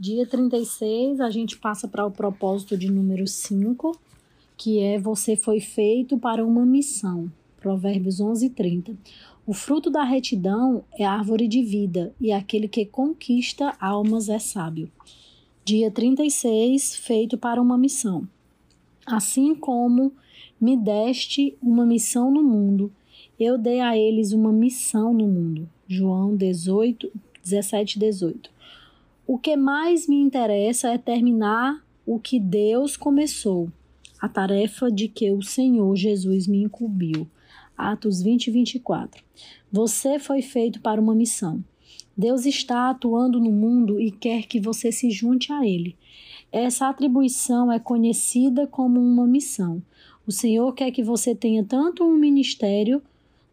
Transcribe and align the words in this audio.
Dia 0.00 0.24
36, 0.24 1.20
a 1.20 1.28
gente 1.28 1.58
passa 1.58 1.88
para 1.88 2.06
o 2.06 2.10
propósito 2.12 2.78
de 2.78 2.88
número 2.88 3.26
5, 3.26 3.98
que 4.56 4.78
é 4.78 4.96
você 4.96 5.34
foi 5.34 5.58
feito 5.58 6.16
para 6.16 6.46
uma 6.46 6.64
missão. 6.64 7.28
Provérbios 7.60 8.20
11, 8.20 8.50
30. 8.50 8.96
O 9.44 9.52
fruto 9.52 9.90
da 9.90 10.04
retidão 10.04 10.84
é 10.96 11.04
árvore 11.04 11.48
de 11.48 11.64
vida, 11.64 12.14
e 12.20 12.30
aquele 12.30 12.68
que 12.68 12.86
conquista 12.86 13.76
almas 13.80 14.28
é 14.28 14.38
sábio. 14.38 14.88
Dia 15.64 15.90
36, 15.90 16.94
feito 16.94 17.36
para 17.36 17.60
uma 17.60 17.76
missão. 17.76 18.28
Assim 19.04 19.52
como 19.52 20.12
me 20.60 20.76
deste 20.76 21.58
uma 21.60 21.84
missão 21.84 22.30
no 22.30 22.44
mundo, 22.44 22.92
eu 23.36 23.58
dei 23.58 23.80
a 23.80 23.98
eles 23.98 24.32
uma 24.32 24.52
missão 24.52 25.12
no 25.12 25.26
mundo. 25.26 25.68
João 25.88 26.36
18, 26.36 27.10
17, 27.42 27.98
18. 27.98 28.58
O 29.30 29.38
que 29.38 29.58
mais 29.58 30.08
me 30.08 30.16
interessa 30.16 30.88
é 30.88 30.96
terminar 30.96 31.84
o 32.06 32.18
que 32.18 32.40
Deus 32.40 32.96
começou, 32.96 33.70
a 34.18 34.26
tarefa 34.26 34.90
de 34.90 35.06
que 35.06 35.30
o 35.30 35.42
Senhor 35.42 35.94
Jesus 35.94 36.46
me 36.46 36.62
incumbiu. 36.62 37.28
Atos 37.76 38.22
20, 38.22 38.50
24. 38.50 39.22
Você 39.70 40.18
foi 40.18 40.40
feito 40.40 40.80
para 40.80 40.98
uma 40.98 41.14
missão. 41.14 41.62
Deus 42.16 42.46
está 42.46 42.88
atuando 42.88 43.38
no 43.38 43.52
mundo 43.52 44.00
e 44.00 44.10
quer 44.10 44.46
que 44.46 44.58
você 44.58 44.90
se 44.90 45.10
junte 45.10 45.52
a 45.52 45.62
Ele. 45.62 45.94
Essa 46.50 46.88
atribuição 46.88 47.70
é 47.70 47.78
conhecida 47.78 48.66
como 48.66 48.98
uma 48.98 49.26
missão. 49.26 49.82
O 50.26 50.32
Senhor 50.32 50.72
quer 50.72 50.90
que 50.90 51.02
você 51.02 51.34
tenha 51.34 51.62
tanto 51.62 52.02
um 52.02 52.16
ministério 52.16 53.02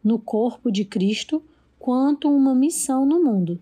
no 0.02 0.20
corpo 0.20 0.72
de 0.72 0.86
Cristo 0.86 1.44
quanto 1.78 2.30
uma 2.30 2.56
missão 2.56 3.06
no 3.06 3.22
mundo. 3.22 3.60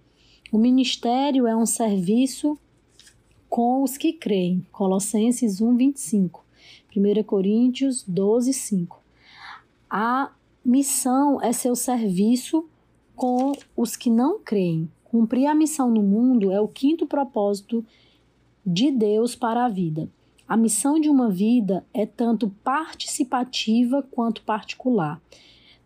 O 0.53 0.59
ministério 0.59 1.47
é 1.47 1.55
um 1.55 1.65
serviço 1.65 2.55
com 3.49 3.81
os 3.81 3.97
que 3.97 4.13
creem. 4.13 4.63
Colossenses 4.71 5.59
1, 5.59 5.75
25. 5.75 6.45
1 6.95 7.23
Coríntios 7.23 8.03
12, 8.07 8.53
5. 8.53 9.01
A 9.89 10.31
missão 10.63 11.41
é 11.41 11.51
seu 11.51 11.75
serviço 11.75 12.69
com 13.15 13.53
os 13.75 13.95
que 13.95 14.11
não 14.11 14.37
creem. 14.37 14.87
Cumprir 15.03 15.47
a 15.47 15.55
missão 15.55 15.89
no 15.89 16.03
mundo 16.03 16.51
é 16.51 16.61
o 16.61 16.67
quinto 16.67 17.07
propósito 17.07 17.83
de 18.63 18.91
Deus 18.91 19.33
para 19.33 19.65
a 19.65 19.69
vida. 19.69 20.07
A 20.47 20.55
missão 20.55 20.99
de 20.99 21.09
uma 21.09 21.31
vida 21.31 21.83
é 21.91 22.05
tanto 22.05 22.47
participativa 22.63 24.03
quanto 24.03 24.43
particular. 24.43 25.19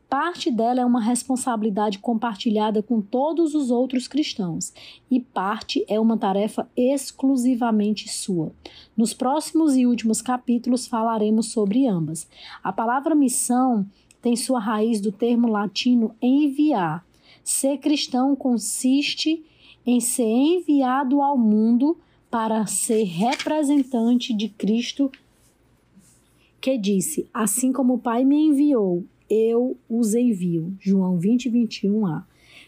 Parte 0.09 0.49
dela 0.49 0.79
é 0.79 0.85
uma 0.85 1.01
responsabilidade 1.01 1.99
compartilhada 1.99 2.81
com 2.81 3.01
todos 3.01 3.53
os 3.53 3.69
outros 3.69 4.07
cristãos, 4.07 4.73
e 5.11 5.19
parte 5.19 5.83
é 5.89 5.99
uma 5.99 6.17
tarefa 6.17 6.69
exclusivamente 6.77 8.07
sua. 8.07 8.53
Nos 8.95 9.13
próximos 9.13 9.75
e 9.75 9.85
últimos 9.85 10.21
capítulos 10.21 10.87
falaremos 10.87 11.51
sobre 11.51 11.87
ambas. 11.87 12.25
A 12.63 12.71
palavra 12.71 13.13
missão 13.13 13.85
tem 14.21 14.33
sua 14.37 14.59
raiz 14.59 15.01
do 15.01 15.11
termo 15.11 15.49
latino 15.49 16.15
enviar. 16.21 17.05
Ser 17.43 17.77
cristão 17.77 18.33
consiste 18.33 19.43
em 19.85 19.99
ser 19.99 20.23
enviado 20.23 21.21
ao 21.21 21.37
mundo 21.37 21.97
para 22.31 22.65
ser 22.65 23.03
representante 23.03 24.33
de 24.33 24.47
Cristo, 24.47 25.11
que 26.61 26.77
disse: 26.77 27.29
Assim 27.33 27.73
como 27.73 27.95
o 27.95 27.99
Pai 27.99 28.23
me 28.23 28.47
enviou, 28.47 29.03
eu 29.29 29.77
os 29.89 30.13
envio. 30.13 30.75
João 30.79 31.17
20, 31.17 31.49
21a. 31.49 32.23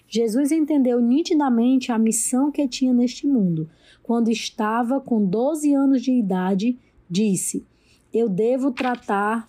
Jesus 0.07 0.51
entendeu 0.51 0.99
nitidamente 0.99 1.91
a 1.91 1.99
missão 1.99 2.51
que 2.51 2.67
tinha 2.67 2.93
neste 2.93 3.27
mundo. 3.27 3.69
Quando 4.01 4.31
estava 4.31 4.99
com 4.99 5.23
12 5.23 5.73
anos 5.73 6.01
de 6.01 6.11
idade, 6.11 6.77
disse: 7.09 7.65
Eu 8.11 8.27
devo 8.27 8.71
tratar 8.71 9.47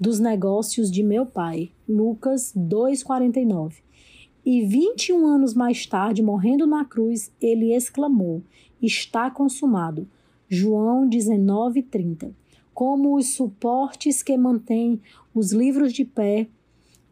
dos 0.00 0.18
negócios 0.18 0.90
de 0.90 1.02
meu 1.02 1.26
pai. 1.26 1.70
Lucas 1.88 2.52
2,49. 2.56 3.74
E 4.44 4.62
21 4.62 5.26
anos 5.26 5.52
mais 5.52 5.84
tarde, 5.84 6.22
morrendo 6.22 6.66
na 6.66 6.84
cruz, 6.84 7.30
ele 7.40 7.74
exclamou: 7.74 8.42
Está 8.80 9.30
consumado. 9.30 10.08
João 10.48 11.08
19:30 11.08 12.32
como 12.80 13.14
os 13.14 13.34
suportes 13.34 14.22
que 14.22 14.34
mantêm 14.38 15.02
os 15.34 15.52
livros 15.52 15.92
de 15.92 16.04
pé, 16.04 16.48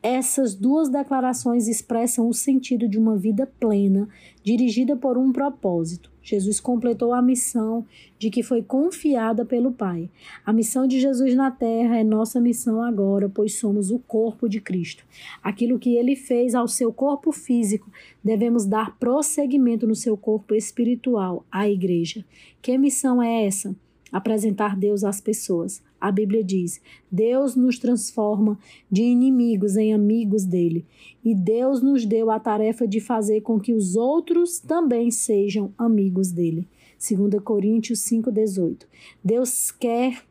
essas 0.02 0.54
duas 0.54 0.88
declarações 0.88 1.66
expressam 1.66 2.28
o 2.28 2.34
sentido 2.34 2.88
de 2.88 2.98
uma 2.98 3.16
vida 3.16 3.50
plena, 3.58 4.08
dirigida 4.44 4.96
por 4.96 5.18
um 5.18 5.32
propósito. 5.32 6.10
Jesus 6.22 6.60
completou 6.60 7.12
a 7.12 7.22
missão 7.22 7.84
de 8.18 8.30
que 8.30 8.42
foi 8.42 8.62
confiada 8.62 9.44
pelo 9.44 9.72
Pai. 9.72 10.10
A 10.44 10.52
missão 10.52 10.86
de 10.86 11.00
Jesus 11.00 11.34
na 11.34 11.50
terra 11.50 11.96
é 11.98 12.04
nossa 12.04 12.38
missão 12.38 12.82
agora, 12.82 13.28
pois 13.28 13.54
somos 13.54 13.90
o 13.90 13.98
corpo 13.98 14.48
de 14.48 14.60
Cristo. 14.60 15.04
Aquilo 15.42 15.78
que 15.78 15.96
ele 15.96 16.14
fez 16.14 16.54
ao 16.54 16.68
seu 16.68 16.92
corpo 16.92 17.32
físico, 17.32 17.90
devemos 18.22 18.66
dar 18.66 18.96
prosseguimento 18.98 19.86
no 19.86 19.96
seu 19.96 20.16
corpo 20.16 20.54
espiritual, 20.54 21.44
a 21.50 21.68
igreja. 21.68 22.24
Que 22.60 22.76
missão 22.76 23.22
é 23.22 23.46
essa? 23.46 23.74
apresentar 24.12 24.76
Deus 24.76 25.04
às 25.04 25.20
pessoas. 25.20 25.82
A 26.00 26.12
Bíblia 26.12 26.44
diz: 26.44 26.80
Deus 27.10 27.56
nos 27.56 27.78
transforma 27.78 28.58
de 28.90 29.02
inimigos 29.02 29.76
em 29.76 29.92
amigos 29.92 30.44
dele, 30.44 30.86
e 31.24 31.34
Deus 31.34 31.82
nos 31.82 32.04
deu 32.04 32.30
a 32.30 32.38
tarefa 32.38 32.86
de 32.86 33.00
fazer 33.00 33.40
com 33.40 33.58
que 33.58 33.74
os 33.74 33.96
outros 33.96 34.60
também 34.60 35.10
sejam 35.10 35.72
amigos 35.76 36.30
dele. 36.30 36.68
2 36.98 37.42
Coríntios 37.42 38.00
5:18. 38.00 38.86
Deus 39.24 39.70
quer 39.70 40.22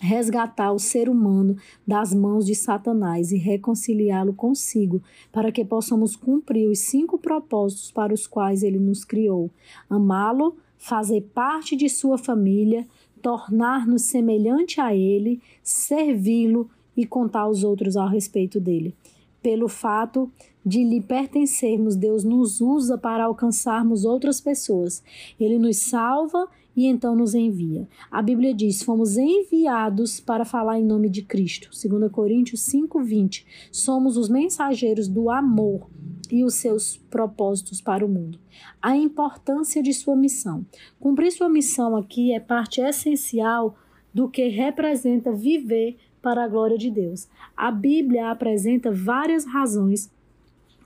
resgatar 0.00 0.72
o 0.72 0.78
ser 0.78 1.08
humano 1.08 1.56
das 1.86 2.12
mãos 2.12 2.44
de 2.44 2.54
Satanás 2.54 3.32
e 3.32 3.36
reconciliá-lo 3.36 4.34
consigo, 4.34 5.02
para 5.32 5.52
que 5.52 5.64
possamos 5.64 6.16
cumprir 6.16 6.68
os 6.68 6.80
cinco 6.80 7.18
propósitos 7.18 7.90
para 7.90 8.12
os 8.12 8.26
quais 8.26 8.62
ele 8.62 8.78
nos 8.78 9.04
criou: 9.04 9.50
amá-lo, 9.88 10.56
fazer 10.76 11.22
parte 11.34 11.76
de 11.76 11.88
sua 11.88 12.18
família, 12.18 12.86
tornar-nos 13.24 14.02
semelhante 14.02 14.82
a 14.82 14.94
Ele, 14.94 15.40
servi-lo 15.62 16.68
e 16.94 17.06
contar 17.06 17.40
aos 17.40 17.64
outros 17.64 17.96
a 17.96 18.06
respeito 18.06 18.60
dele. 18.60 18.94
Pelo 19.42 19.66
fato 19.66 20.30
de 20.64 20.84
lhe 20.84 21.00
pertencermos, 21.00 21.96
Deus 21.96 22.22
nos 22.22 22.60
usa 22.60 22.98
para 22.98 23.24
alcançarmos 23.24 24.04
outras 24.04 24.42
pessoas. 24.42 25.02
Ele 25.40 25.58
nos 25.58 25.78
salva 25.78 26.46
e 26.76 26.86
então 26.86 27.14
nos 27.14 27.34
envia. 27.34 27.88
A 28.10 28.20
Bíblia 28.22 28.54
diz: 28.54 28.82
fomos 28.82 29.16
enviados 29.16 30.20
para 30.20 30.44
falar 30.44 30.78
em 30.78 30.84
nome 30.84 31.08
de 31.08 31.22
Cristo. 31.22 31.70
2 31.70 32.10
Coríntios 32.10 32.60
5:20. 32.62 33.44
Somos 33.70 34.16
os 34.16 34.28
mensageiros 34.28 35.08
do 35.08 35.30
amor 35.30 35.88
e 36.30 36.44
os 36.44 36.54
seus 36.54 36.96
propósitos 36.96 37.80
para 37.80 38.04
o 38.04 38.08
mundo. 38.08 38.38
A 38.80 38.96
importância 38.96 39.82
de 39.82 39.92
sua 39.92 40.16
missão. 40.16 40.64
Cumprir 40.98 41.30
sua 41.32 41.48
missão 41.48 41.96
aqui 41.96 42.32
é 42.32 42.40
parte 42.40 42.80
essencial 42.80 43.76
do 44.12 44.28
que 44.28 44.48
representa 44.48 45.32
viver 45.32 45.96
para 46.22 46.44
a 46.44 46.48
glória 46.48 46.78
de 46.78 46.90
Deus. 46.90 47.28
A 47.56 47.70
Bíblia 47.70 48.30
apresenta 48.30 48.90
várias 48.90 49.44
razões 49.44 50.10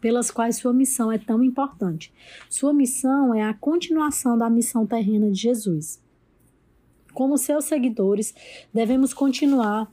pelas 0.00 0.30
quais 0.30 0.56
sua 0.56 0.72
missão 0.72 1.10
é 1.10 1.18
tão 1.18 1.42
importante. 1.42 2.12
Sua 2.48 2.72
missão 2.72 3.34
é 3.34 3.42
a 3.42 3.54
continuação 3.54 4.36
da 4.36 4.48
missão 4.48 4.86
terrena 4.86 5.30
de 5.30 5.38
Jesus. 5.38 6.00
Como 7.12 7.36
seus 7.36 7.64
seguidores, 7.64 8.34
devemos 8.72 9.12
continuar 9.12 9.90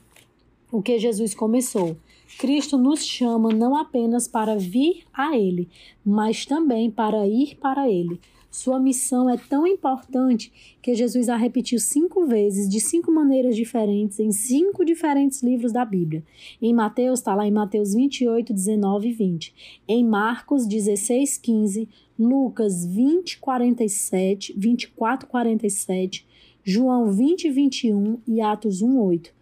o 0.71 0.81
que 0.81 0.99
Jesus 0.99 1.33
começou. 1.33 1.97
Cristo 2.37 2.77
nos 2.77 3.05
chama 3.05 3.49
não 3.53 3.75
apenas 3.75 4.27
para 4.27 4.57
vir 4.57 5.03
a 5.13 5.37
Ele, 5.37 5.69
mas 6.05 6.45
também 6.45 6.91
para 6.91 7.25
ir 7.27 7.55
para 7.55 7.89
Ele. 7.89 8.19
Sua 8.55 8.79
missão 8.79 9.29
é 9.29 9.35
tão 9.35 9.67
importante 9.67 10.77
que 10.81 10.95
Jesus 10.95 11.27
a 11.27 11.35
repetiu 11.35 11.77
cinco 11.77 12.25
vezes, 12.25 12.69
de 12.69 12.79
cinco 12.79 13.11
maneiras 13.11 13.53
diferentes, 13.53 14.17
em 14.17 14.31
cinco 14.31 14.85
diferentes 14.85 15.43
livros 15.43 15.73
da 15.73 15.83
Bíblia. 15.83 16.23
Em 16.61 16.73
Mateus, 16.73 17.19
está 17.19 17.35
lá 17.35 17.45
em 17.45 17.51
Mateus 17.51 17.93
28, 17.93 18.53
19 18.53 19.09
e 19.09 19.11
20. 19.11 19.81
Em 19.85 20.05
Marcos 20.05 20.65
16, 20.65 21.37
15. 21.37 21.89
Lucas 22.17 22.85
20, 22.85 23.39
47, 23.39 24.53
24, 24.57 25.27
47. 25.27 26.25
João 26.63 27.11
20, 27.11 27.49
21 27.49 28.19
e 28.25 28.39
Atos 28.39 28.81
1, 28.81 28.97
8. 28.97 29.34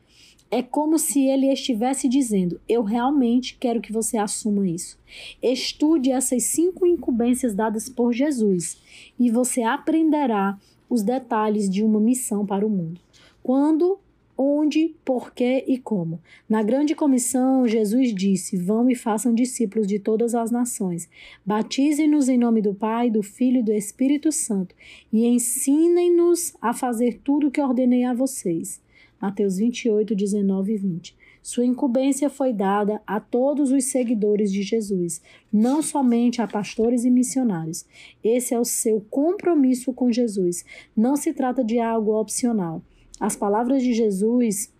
É 0.56 0.62
como 0.62 1.00
se 1.00 1.20
ele 1.20 1.52
estivesse 1.52 2.08
dizendo: 2.08 2.62
Eu 2.70 2.84
realmente 2.84 3.58
quero 3.60 3.82
que 3.82 3.92
você 3.92 4.18
assuma 4.18 4.70
isso. 4.70 5.00
Estude 5.42 6.12
essas 6.12 6.44
cinco 6.44 6.86
incumbências 6.86 7.56
dadas 7.56 7.90
por 7.90 8.14
Jesus 8.14 8.78
e 9.20 9.32
você 9.32 9.64
aprenderá 9.64 10.56
os 10.88 11.02
detalhes 11.02 11.68
de 11.68 11.84
uma 11.84 12.00
missão 12.00 12.46
para 12.46 12.64
o 12.64 12.70
mundo. 12.70 13.02
Quando 13.42 13.98
onde, 14.38 14.96
porquê 15.04 15.64
e 15.68 15.80
como. 15.80 16.22
Na 16.48 16.62
grande 16.62 16.94
comissão, 16.94 17.68
Jesus 17.68 18.14
disse: 18.14 18.56
Vão 18.56 18.88
e 18.92 18.94
façam 18.94 19.34
discípulos 19.34 19.88
de 19.88 19.98
todas 19.98 20.36
as 20.36 20.52
nações. 20.52 21.10
Batizem-nos 21.44 22.30
em 22.30 22.38
nome 22.38 22.62
do 22.62 22.76
Pai, 22.76 23.10
do 23.10 23.24
Filho 23.24 23.62
e 23.62 23.64
do 23.64 23.74
Espírito 23.74 24.32
Santo 24.32 24.76
e 25.12 25.26
ensinem-nos 25.26 26.54
a 26.62 26.76
fazer 26.76 27.22
tudo 27.24 27.48
o 27.48 27.52
que 27.52 27.60
ordenei 27.60 28.04
a 28.04 28.14
vocês. 28.14 28.84
Mateus 29.24 29.56
28, 29.56 30.14
19 30.14 30.74
e 30.74 30.78
20. 30.78 31.16
Sua 31.42 31.66
incumbência 31.66 32.30
foi 32.30 32.52
dada 32.52 33.02
a 33.08 33.22
todos 33.22 33.72
os 33.72 33.86
seguidores 33.86 34.52
de 34.52 34.64
Jesus, 34.64 35.22
não 35.52 35.82
somente 35.82 36.42
a 36.42 36.48
pastores 36.48 37.06
e 37.06 37.10
missionários. 37.10 37.86
Esse 38.22 38.54
é 38.54 38.60
o 38.60 38.66
seu 38.66 39.00
compromisso 39.10 39.94
com 39.94 40.12
Jesus. 40.12 40.66
Não 40.94 41.16
se 41.16 41.32
trata 41.32 41.64
de 41.64 41.80
algo 41.80 42.20
opcional. 42.20 42.82
As 43.18 43.34
palavras 43.34 43.82
de 43.82 43.94
Jesus 43.94 44.73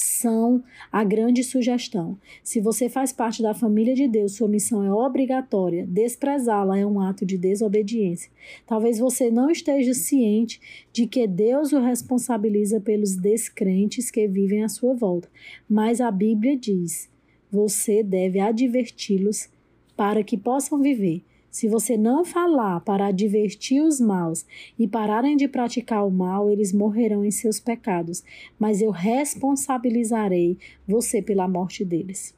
são 0.00 0.62
a 0.92 1.02
grande 1.02 1.42
sugestão. 1.42 2.16
Se 2.40 2.60
você 2.60 2.88
faz 2.88 3.12
parte 3.12 3.42
da 3.42 3.52
família 3.52 3.96
de 3.96 4.06
Deus, 4.06 4.36
sua 4.36 4.46
missão 4.46 4.84
é 4.84 4.92
obrigatória. 4.92 5.84
Desprezá-la 5.88 6.78
é 6.78 6.86
um 6.86 7.00
ato 7.00 7.26
de 7.26 7.36
desobediência. 7.36 8.30
Talvez 8.64 9.00
você 9.00 9.28
não 9.28 9.50
esteja 9.50 9.92
ciente 9.94 10.60
de 10.92 11.04
que 11.08 11.26
Deus 11.26 11.72
o 11.72 11.80
responsabiliza 11.80 12.80
pelos 12.80 13.16
descrentes 13.16 14.08
que 14.08 14.28
vivem 14.28 14.62
à 14.62 14.68
sua 14.68 14.94
volta, 14.94 15.28
mas 15.68 16.00
a 16.00 16.12
Bíblia 16.12 16.56
diz: 16.56 17.10
você 17.50 18.00
deve 18.04 18.38
adverti-los 18.38 19.48
para 19.96 20.22
que 20.22 20.36
possam 20.36 20.80
viver. 20.80 21.24
Se 21.50 21.66
você 21.66 21.96
não 21.96 22.24
falar 22.24 22.80
para 22.80 23.06
advertir 23.06 23.82
os 23.82 24.00
maus 24.00 24.44
e 24.78 24.86
pararem 24.86 25.36
de 25.36 25.48
praticar 25.48 26.06
o 26.06 26.10
mal, 26.10 26.50
eles 26.50 26.72
morrerão 26.72 27.24
em 27.24 27.30
seus 27.30 27.58
pecados, 27.58 28.22
mas 28.58 28.82
eu 28.82 28.90
responsabilizarei 28.90 30.58
você 30.86 31.22
pela 31.22 31.48
morte 31.48 31.84
deles. 31.84 32.34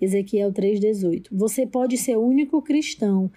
Ezequiel 0.00 0.52
3,18. 0.52 1.26
Você 1.32 1.66
pode 1.66 1.96
ser 1.98 2.16
o 2.16 2.22
único 2.22 2.62
cristão 2.62 3.30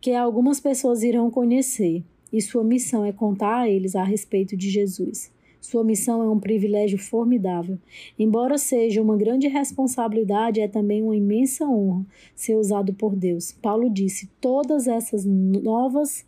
que 0.00 0.12
algumas 0.12 0.60
pessoas 0.60 1.02
irão 1.02 1.30
conhecer, 1.30 2.02
e 2.32 2.40
sua 2.40 2.64
missão 2.64 3.04
é 3.04 3.12
contar 3.12 3.60
a 3.60 3.68
eles 3.68 3.94
a 3.94 4.02
respeito 4.02 4.56
de 4.56 4.68
Jesus. 4.68 5.30
Sua 5.64 5.82
missão 5.82 6.22
é 6.22 6.28
um 6.28 6.38
privilégio 6.38 6.98
formidável. 6.98 7.78
Embora 8.18 8.58
seja 8.58 9.00
uma 9.00 9.16
grande 9.16 9.48
responsabilidade, 9.48 10.60
é 10.60 10.68
também 10.68 11.02
uma 11.02 11.16
imensa 11.16 11.64
honra 11.66 12.04
ser 12.36 12.54
usado 12.56 12.92
por 12.92 13.16
Deus. 13.16 13.50
Paulo 13.50 13.88
disse: 13.88 14.28
todas 14.42 14.86
essas 14.86 15.24
novas 15.24 16.22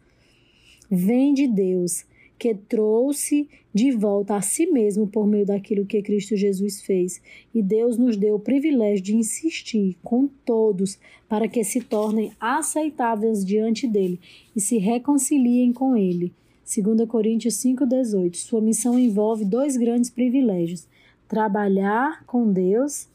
vêm 0.90 1.34
de 1.34 1.46
Deus, 1.46 2.06
que 2.38 2.54
trouxe 2.54 3.46
de 3.74 3.90
volta 3.90 4.36
a 4.36 4.40
si 4.40 4.64
mesmo 4.68 5.06
por 5.06 5.26
meio 5.26 5.44
daquilo 5.44 5.84
que 5.84 6.00
Cristo 6.00 6.34
Jesus 6.34 6.80
fez. 6.80 7.20
E 7.54 7.62
Deus 7.62 7.98
nos 7.98 8.16
deu 8.16 8.36
o 8.36 8.40
privilégio 8.40 9.04
de 9.04 9.16
insistir 9.16 9.98
com 10.02 10.26
todos 10.46 10.98
para 11.28 11.46
que 11.46 11.62
se 11.62 11.82
tornem 11.82 12.32
aceitáveis 12.40 13.44
diante 13.44 13.86
dele 13.86 14.18
e 14.56 14.60
se 14.62 14.78
reconciliem 14.78 15.74
com 15.74 15.94
ele. 15.94 16.32
2 16.66 17.08
Coríntios 17.08 17.54
5,18. 17.54 18.34
Sua 18.34 18.60
missão 18.60 18.98
envolve 18.98 19.44
dois 19.44 19.76
grandes 19.76 20.10
privilégios: 20.10 20.88
trabalhar 21.28 22.24
com 22.26 22.52
Deus 22.52 23.08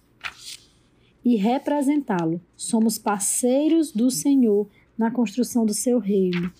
e 1.23 1.35
representá-lo. 1.35 2.39
Somos 2.55 2.97
parceiros 2.97 3.91
do 3.91 4.09
Senhor 4.09 4.67
na 4.97 5.11
construção 5.11 5.65
do 5.65 5.73
seu 5.73 5.99
reino. 5.99 6.51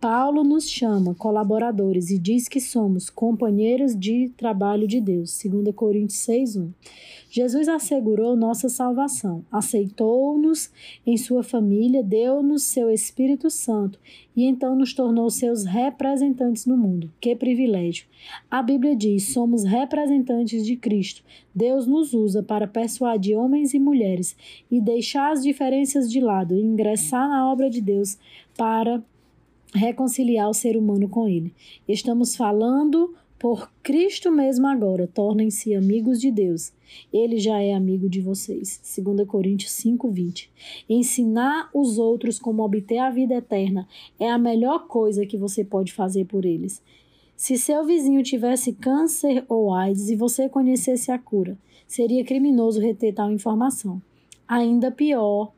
Paulo 0.00 0.42
nos 0.42 0.68
chama 0.68 1.14
colaboradores 1.14 2.10
e 2.10 2.18
diz 2.18 2.48
que 2.48 2.60
somos 2.60 3.08
companheiros 3.08 3.94
de 3.94 4.30
trabalho 4.36 4.88
de 4.88 5.00
Deus. 5.00 5.38
2 5.44 5.72
Coríntios 5.74 6.18
6:1. 6.26 6.72
Jesus 7.34 7.66
assegurou 7.66 8.36
nossa 8.36 8.68
salvação, 8.68 9.42
aceitou-nos 9.50 10.70
em 11.06 11.16
sua 11.16 11.42
família, 11.42 12.02
deu-nos 12.02 12.64
seu 12.64 12.90
Espírito 12.90 13.48
Santo 13.48 13.98
e 14.36 14.44
então 14.44 14.76
nos 14.76 14.92
tornou 14.92 15.30
seus 15.30 15.64
representantes 15.64 16.66
no 16.66 16.76
mundo. 16.76 17.10
Que 17.18 17.34
privilégio! 17.34 18.04
A 18.50 18.62
Bíblia 18.62 18.94
diz: 18.94 19.32
somos 19.32 19.64
representantes 19.64 20.66
de 20.66 20.76
Cristo. 20.76 21.24
Deus 21.54 21.86
nos 21.86 22.12
usa 22.12 22.42
para 22.42 22.66
persuadir 22.66 23.38
homens 23.38 23.72
e 23.72 23.78
mulheres 23.78 24.36
e 24.70 24.78
deixar 24.78 25.32
as 25.32 25.42
diferenças 25.42 26.12
de 26.12 26.20
lado 26.20 26.54
e 26.54 26.60
ingressar 26.60 27.26
na 27.30 27.50
obra 27.50 27.70
de 27.70 27.80
Deus 27.80 28.18
para 28.54 29.02
reconciliar 29.74 30.50
o 30.50 30.54
ser 30.54 30.76
humano 30.76 31.08
com 31.08 31.26
ele. 31.26 31.54
Estamos 31.88 32.36
falando 32.36 33.14
por 33.42 33.72
Cristo 33.82 34.30
mesmo 34.30 34.68
agora, 34.68 35.08
tornem-se 35.12 35.74
amigos 35.74 36.20
de 36.20 36.30
Deus. 36.30 36.72
Ele 37.12 37.38
já 37.38 37.60
é 37.60 37.74
amigo 37.74 38.08
de 38.08 38.20
vocês. 38.20 38.80
2 38.84 39.26
Coríntios 39.26 39.72
5:20. 39.72 40.48
Ensinar 40.88 41.68
os 41.74 41.98
outros 41.98 42.38
como 42.38 42.62
obter 42.62 42.98
a 42.98 43.10
vida 43.10 43.34
eterna 43.34 43.88
é 44.16 44.30
a 44.30 44.38
melhor 44.38 44.86
coisa 44.86 45.26
que 45.26 45.36
você 45.36 45.64
pode 45.64 45.92
fazer 45.92 46.24
por 46.26 46.44
eles. 46.44 46.80
Se 47.34 47.58
seu 47.58 47.84
vizinho 47.84 48.22
tivesse 48.22 48.74
câncer 48.74 49.44
ou 49.48 49.74
AIDS 49.74 50.08
e 50.08 50.14
você 50.14 50.48
conhecesse 50.48 51.10
a 51.10 51.18
cura, 51.18 51.58
seria 51.84 52.24
criminoso 52.24 52.80
reter 52.80 53.12
tal 53.12 53.32
informação. 53.32 54.00
Ainda 54.46 54.88
pior, 54.92 55.52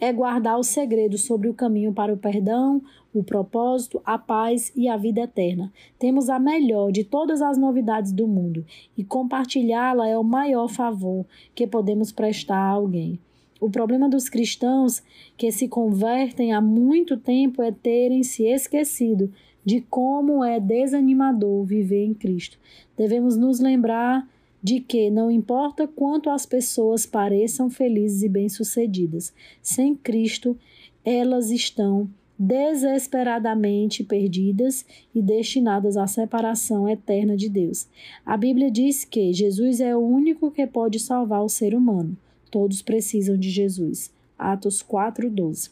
é 0.00 0.10
guardar 0.10 0.58
o 0.58 0.64
segredo 0.64 1.18
sobre 1.18 1.50
o 1.50 1.54
caminho 1.54 1.92
para 1.92 2.14
o 2.14 2.16
perdão, 2.16 2.82
o 3.12 3.22
propósito, 3.22 4.00
a 4.04 4.18
paz 4.18 4.72
e 4.74 4.88
a 4.88 4.96
vida 4.96 5.22
eterna. 5.22 5.72
Temos 5.98 6.28
a 6.28 6.38
melhor 6.38 6.92
de 6.92 7.04
todas 7.04 7.42
as 7.42 7.58
novidades 7.58 8.12
do 8.12 8.26
mundo 8.26 8.64
e 8.96 9.04
compartilhá-la 9.04 10.08
é 10.08 10.16
o 10.16 10.24
maior 10.24 10.68
favor 10.68 11.26
que 11.54 11.66
podemos 11.66 12.12
prestar 12.12 12.58
a 12.58 12.70
alguém. 12.70 13.18
O 13.60 13.68
problema 13.68 14.08
dos 14.08 14.28
cristãos 14.28 15.02
que 15.36 15.52
se 15.52 15.68
convertem 15.68 16.52
há 16.52 16.60
muito 16.60 17.16
tempo 17.16 17.62
é 17.62 17.70
terem 17.70 18.22
se 18.22 18.44
esquecido 18.44 19.30
de 19.64 19.82
como 19.82 20.42
é 20.42 20.58
desanimador 20.58 21.64
viver 21.64 22.04
em 22.04 22.14
Cristo. 22.14 22.58
Devemos 22.96 23.36
nos 23.36 23.60
lembrar 23.60 24.26
de 24.62 24.80
que 24.80 25.10
não 25.10 25.30
importa 25.30 25.86
quanto 25.86 26.30
as 26.30 26.46
pessoas 26.46 27.06
pareçam 27.06 27.70
felizes 27.70 28.22
e 28.22 28.28
bem-sucedidas, 28.28 29.32
sem 29.62 29.94
Cristo, 29.94 30.56
elas 31.04 31.50
estão 31.50 32.08
desesperadamente 32.42 34.02
perdidas 34.02 34.86
e 35.14 35.20
destinadas 35.20 35.98
à 35.98 36.06
separação 36.06 36.88
eterna 36.88 37.36
de 37.36 37.50
Deus. 37.50 37.86
A 38.24 38.34
Bíblia 38.34 38.70
diz 38.70 39.04
que 39.04 39.30
Jesus 39.30 39.78
é 39.78 39.94
o 39.94 40.00
único 40.00 40.50
que 40.50 40.66
pode 40.66 40.98
salvar 40.98 41.44
o 41.44 41.50
ser 41.50 41.74
humano. 41.74 42.16
Todos 42.50 42.80
precisam 42.80 43.36
de 43.36 43.50
Jesus. 43.50 44.10
Atos 44.38 44.82
4:12. 44.82 45.70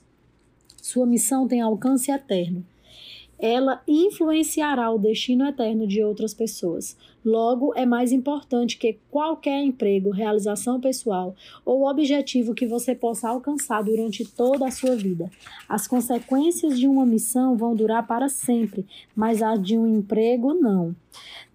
Sua 0.82 1.06
missão 1.06 1.49
tem 1.49 1.62
alcance 1.62 2.11
eterno 2.11 2.62
ela 3.38 3.81
influenciará 3.87 4.90
o 4.90 4.99
destino 4.99 5.46
eterno 5.46 5.87
de 5.87 6.02
outras 6.02 6.34
pessoas. 6.34 6.96
Logo, 7.24 7.72
é 7.74 7.84
mais 7.84 8.10
importante 8.10 8.79
que 8.79 8.98
qualquer 9.10 9.62
emprego, 9.62 10.10
realização 10.10 10.81
pessoal 10.81 11.34
ou 11.65 11.89
objetivo 11.89 12.55
que 12.55 12.67
você 12.67 12.94
possa 12.94 13.29
alcançar 13.29 13.82
durante 13.82 14.24
toda 14.24 14.67
a 14.67 14.70
sua 14.70 14.96
vida. 14.96 15.31
As 15.69 15.86
consequências 15.86 16.79
de 16.79 16.86
uma 16.86 17.05
missão 17.05 17.56
vão 17.56 17.74
durar 17.74 18.06
para 18.06 18.29
sempre, 18.29 18.86
mas 19.15 19.43
as 19.43 19.62
de 19.62 19.77
um 19.77 19.86
emprego 19.86 20.55
não. 20.55 20.94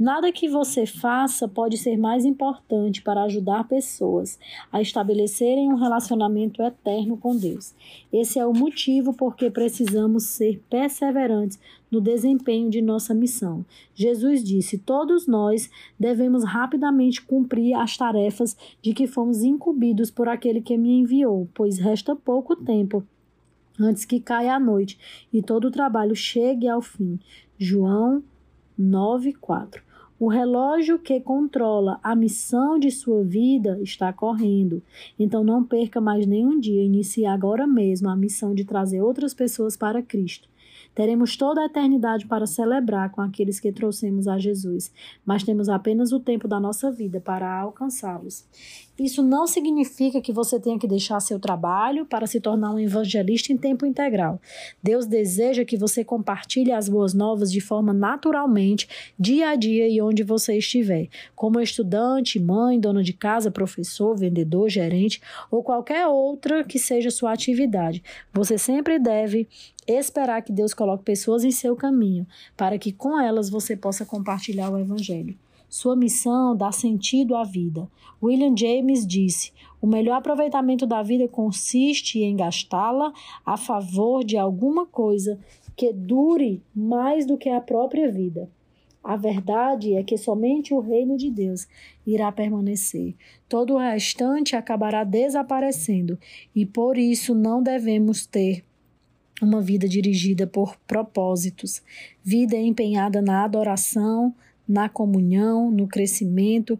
Nada 0.03 0.33
que 0.33 0.50
você 0.50 0.86
faça 0.86 1.48
pode 1.48 1.77
ser 1.77 1.95
mais 1.95 2.25
importante 2.25 3.01
para 3.01 3.24
ajudar 3.24 3.69
pessoas 3.69 4.38
a 4.69 4.81
estabelecerem 4.81 5.72
um 5.72 5.77
relacionamento 5.77 6.62
eterno 6.62 7.15
com 7.15 7.33
Deus. 7.38 7.74
Esse 8.12 8.38
é 8.38 8.45
o 8.45 8.51
motivo 8.51 9.13
por 9.13 9.33
que 9.33 9.50
precisamos 9.50 10.25
ser 10.25 10.62
perseverantes 10.69 11.57
no 11.89 12.01
desempenho 12.01 12.69
de 12.69 12.81
nossa 12.81 13.13
missão. 13.13 13.65
Jesus 13.95 14.43
disse: 14.43 14.77
Todos 14.77 15.25
nós 15.25 15.72
devemos 15.98 16.43
rapidamente 16.43 17.22
cumprir 17.22 17.74
as 17.74 17.95
tarefas 17.95 18.57
de 18.81 18.93
que 18.93 19.07
fomos 19.07 19.41
incumbidos 19.41 20.12
por 20.12 20.27
aquele 20.27 20.60
que 20.60 20.77
me 20.77 21.00
enviou, 21.00 21.48
pois 21.53 21.77
resta 21.77 22.13
pouco 22.13 22.57
tempo 22.57 23.07
antes 23.79 24.03
que 24.03 24.19
caia 24.19 24.55
a 24.55 24.60
noite 24.60 25.00
e 25.31 25.41
todo 25.41 25.69
o 25.69 25.72
trabalho 25.72 26.13
chegue 26.13 26.67
ao 26.67 26.81
fim. 26.81 27.17
João 27.57 28.22
9:4. 28.77 29.92
O 30.24 30.30
relógio 30.30 30.98
que 31.00 31.20
controla 31.20 32.00
a 32.01 32.15
missão 32.15 32.80
de 32.80 32.89
sua 32.89 33.25
vida 33.25 33.77
está 33.82 34.13
correndo. 34.13 34.82
Então 35.20 35.44
não 35.44 35.65
perca 35.65 36.00
mais 36.00 36.25
nenhum 36.25 36.58
dia. 36.58 36.82
Inicie 36.82 37.25
agora 37.25 37.68
mesmo 37.68 38.08
a 38.08 38.15
missão 38.15 38.56
de 38.56 38.63
trazer 38.63 39.01
outras 39.01 39.34
pessoas 39.34 39.75
para 39.75 40.01
Cristo. 40.01 40.48
Teremos 40.95 41.35
toda 41.35 41.62
a 41.62 41.65
eternidade 41.65 42.27
para 42.27 42.45
celebrar 42.45 43.12
com 43.12 43.21
aqueles 43.21 43.59
que 43.59 43.71
trouxemos 43.71 44.27
a 44.27 44.38
Jesus, 44.38 44.91
mas 45.25 45.43
temos 45.43 45.69
apenas 45.69 46.12
o 46.12 46.19
tempo 46.19 46.47
da 46.47 46.59
nossa 46.59 46.91
vida 46.91 47.19
para 47.19 47.51
alcançá-los. 47.59 48.45
Isso 48.97 49.23
não 49.23 49.47
significa 49.47 50.21
que 50.21 50.31
você 50.31 50.59
tenha 50.59 50.77
que 50.77 50.88
deixar 50.88 51.19
seu 51.19 51.39
trabalho 51.39 52.05
para 52.05 52.27
se 52.27 52.39
tornar 52.39 52.71
um 52.71 52.79
evangelista 52.79 53.51
em 53.51 53.57
tempo 53.57 53.88
integral. 53.88 54.39
Deus 54.83 55.07
deseja 55.07 55.65
que 55.65 55.75
você 55.75 56.03
compartilhe 56.03 56.71
as 56.71 56.88
boas 56.88 57.12
novas 57.12 57.51
de 57.51 57.59
forma 57.59 57.91
naturalmente, 57.91 58.88
dia 59.17 59.50
a 59.50 59.55
dia 59.55 59.89
e 59.89 60.00
onde 60.00 60.21
você 60.21 60.57
estiver, 60.57 61.09
como 61.35 61.59
estudante, 61.59 62.39
mãe, 62.39 62.79
dona 62.79 63.01
de 63.01 63.13
casa, 63.13 63.50
professor, 63.50 64.15
vendedor, 64.15 64.69
gerente 64.69 65.19
ou 65.50 65.63
qualquer 65.63 66.05
outra 66.05 66.63
que 66.63 66.77
seja 66.77 67.09
sua 67.09 67.33
atividade. 67.33 68.03
Você 68.31 68.59
sempre 68.59 69.00
deve 69.00 69.47
esperar 69.87 70.41
que 70.41 70.51
Deus 70.51 70.73
coloque 70.73 71.03
pessoas 71.03 71.43
em 71.43 71.51
seu 71.51 71.75
caminho, 71.75 72.27
para 72.55 72.77
que 72.77 72.91
com 72.91 73.19
elas 73.19 73.49
você 73.49 73.75
possa 73.75 74.05
compartilhar 74.05 74.69
o 74.69 74.77
evangelho. 74.77 75.37
Sua 75.69 75.95
missão 75.95 76.55
dá 76.55 76.71
sentido 76.71 77.35
à 77.35 77.43
vida. 77.43 77.89
William 78.21 78.55
James 78.55 79.07
disse: 79.07 79.51
o 79.81 79.87
melhor 79.87 80.17
aproveitamento 80.17 80.85
da 80.85 81.03
vida 81.03 81.27
consiste 81.27 82.19
em 82.19 82.35
gastá-la 82.35 83.11
a 83.45 83.57
favor 83.57 84.23
de 84.23 84.37
alguma 84.37 84.85
coisa 84.85 85.37
que 85.75 85.91
dure 85.91 86.61
mais 86.73 87.25
do 87.25 87.37
que 87.37 87.49
a 87.49 87.59
própria 87.59 88.11
vida. 88.11 88.49
A 89.03 89.17
verdade 89.17 89.95
é 89.95 90.03
que 90.03 90.17
somente 90.17 90.73
o 90.73 90.79
reino 90.79 91.17
de 91.17 91.29
Deus 91.29 91.67
irá 92.07 92.31
permanecer. 92.31 93.15
Todo 93.49 93.73
o 93.73 93.77
restante 93.77 94.55
acabará 94.55 95.03
desaparecendo 95.03 96.17
e 96.55 96.65
por 96.65 96.97
isso 96.97 97.35
não 97.35 97.61
devemos 97.61 98.25
ter 98.25 98.63
uma 99.43 99.62
vida 99.62 99.88
dirigida 99.88 100.47
por 100.47 100.77
propósitos, 100.88 101.81
vida 102.23 102.55
empenhada 102.55 103.21
na 103.21 103.43
adoração, 103.43 104.33
na 104.67 104.88
comunhão, 104.89 105.69
no 105.69 105.88
crescimento, 105.88 106.79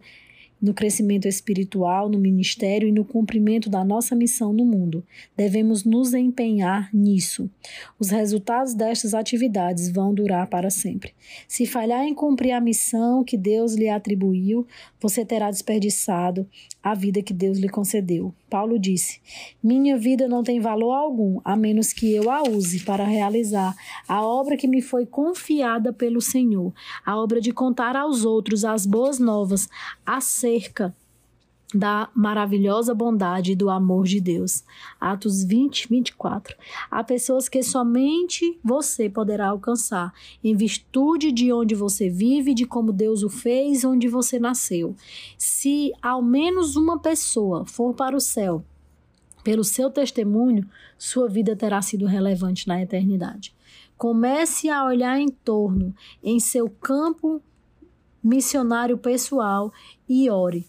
no 0.64 0.72
crescimento 0.72 1.28
espiritual, 1.28 2.08
no 2.08 2.18
ministério 2.18 2.88
e 2.88 2.92
no 2.92 3.04
cumprimento 3.04 3.68
da 3.68 3.84
nossa 3.84 4.16
missão 4.16 4.50
no 4.50 4.64
mundo. 4.64 5.04
Devemos 5.36 5.84
nos 5.84 6.14
empenhar 6.14 6.88
nisso. 6.90 7.50
Os 7.98 8.08
resultados 8.08 8.72
destas 8.72 9.12
atividades 9.12 9.90
vão 9.90 10.14
durar 10.14 10.46
para 10.46 10.70
sempre. 10.70 11.12
Se 11.46 11.66
falhar 11.66 12.04
em 12.04 12.14
cumprir 12.14 12.52
a 12.52 12.62
missão 12.62 13.22
que 13.22 13.36
Deus 13.36 13.74
lhe 13.74 13.90
atribuiu, 13.90 14.66
você 14.98 15.22
terá 15.22 15.50
desperdiçado 15.50 16.48
a 16.82 16.94
vida 16.94 17.22
que 17.22 17.34
Deus 17.34 17.58
lhe 17.58 17.68
concedeu. 17.68 18.34
Paulo 18.54 18.78
disse: 18.78 19.20
Minha 19.60 19.98
vida 19.98 20.28
não 20.28 20.44
tem 20.44 20.60
valor 20.60 20.92
algum, 20.92 21.40
a 21.44 21.56
menos 21.56 21.92
que 21.92 22.14
eu 22.14 22.30
a 22.30 22.48
use 22.48 22.84
para 22.84 23.02
realizar 23.02 23.74
a 24.06 24.24
obra 24.24 24.56
que 24.56 24.68
me 24.68 24.80
foi 24.80 25.04
confiada 25.04 25.92
pelo 25.92 26.20
Senhor, 26.20 26.72
a 27.04 27.18
obra 27.18 27.40
de 27.40 27.50
contar 27.50 27.96
aos 27.96 28.24
outros 28.24 28.64
as 28.64 28.86
boas 28.86 29.18
novas 29.18 29.68
acerca 30.06 30.94
da 31.74 32.08
maravilhosa 32.14 32.94
bondade 32.94 33.52
e 33.52 33.56
do 33.56 33.68
amor 33.68 34.04
de 34.04 34.20
Deus. 34.20 34.62
Atos 35.00 35.42
20, 35.42 35.88
24. 35.88 36.56
Há 36.88 37.02
pessoas 37.02 37.48
que 37.48 37.62
somente 37.62 38.58
você 38.62 39.10
poderá 39.10 39.48
alcançar, 39.48 40.14
em 40.42 40.54
virtude 40.54 41.32
de 41.32 41.52
onde 41.52 41.74
você 41.74 42.08
vive, 42.08 42.54
de 42.54 42.64
como 42.64 42.92
Deus 42.92 43.24
o 43.24 43.28
fez, 43.28 43.84
onde 43.84 44.06
você 44.06 44.38
nasceu. 44.38 44.94
Se 45.36 45.92
ao 46.00 46.22
menos 46.22 46.76
uma 46.76 46.98
pessoa 46.98 47.66
for 47.66 47.92
para 47.92 48.16
o 48.16 48.20
céu, 48.20 48.64
pelo 49.42 49.64
seu 49.64 49.90
testemunho, 49.90 50.66
sua 50.96 51.28
vida 51.28 51.56
terá 51.56 51.82
sido 51.82 52.06
relevante 52.06 52.68
na 52.68 52.80
eternidade. 52.80 53.54
Comece 53.98 54.70
a 54.70 54.84
olhar 54.84 55.18
em 55.18 55.28
torno, 55.28 55.94
em 56.22 56.38
seu 56.38 56.70
campo 56.70 57.42
missionário 58.22 58.96
pessoal 58.96 59.70
e 60.08 60.30
ore 60.30 60.66